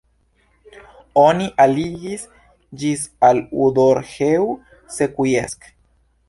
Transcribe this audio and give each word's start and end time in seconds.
Oni 1.23 1.49
aligis 1.65 2.23
ĝin 2.85 3.05
al 3.29 3.43
Odorheiu 3.67 4.49
Secuiesc. 4.97 5.71